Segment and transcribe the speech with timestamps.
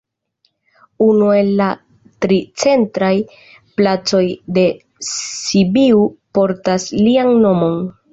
[1.07, 1.65] Unu el la
[2.25, 3.11] tri centraj
[3.81, 4.23] placoj
[4.55, 4.63] de
[5.09, 6.01] Sibiu
[6.39, 7.79] portas lian nomon.